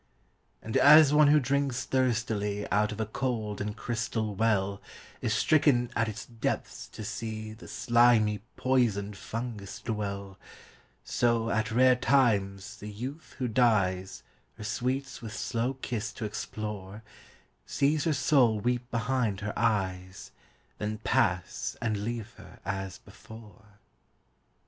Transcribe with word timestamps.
And 0.63 0.77
as 0.77 1.13
one 1.13 1.27
who 1.27 1.39
drinks 1.39 1.85
thirstily 1.85 2.67
Out 2.71 2.91
of 2.91 2.99
a 2.99 3.05
cold 3.05 3.61
and 3.61 3.77
crystal 3.77 4.33
well, 4.33 4.81
Is 5.21 5.31
stricken 5.31 5.91
at 5.95 6.09
its 6.09 6.25
depths 6.25 6.87
to 6.87 7.03
see 7.03 7.53
The 7.53 7.67
slimy 7.67 8.39
poisoned 8.55 9.15
fungus 9.15 9.79
dwell; 9.79 10.39
So 11.03 11.51
at 11.51 11.69
rare 11.69 11.95
times 11.95 12.77
the 12.77 12.89
youth 12.89 13.35
who 13.37 13.47
dies 13.47 14.23
Her 14.57 14.63
sweets 14.63 15.21
with 15.21 15.35
slow 15.37 15.75
kiss 15.75 16.11
to 16.13 16.25
explore, 16.25 17.03
Sees 17.67 18.05
her 18.05 18.13
soul 18.13 18.59
weep 18.59 18.89
behind 18.89 19.41
her 19.41 19.53
eyes, 19.55 20.31
Then 20.79 20.97
pass 21.03 21.77
and 21.79 21.97
leave 22.03 22.33
her 22.37 22.57
as 22.65 22.97
before. 22.97 23.77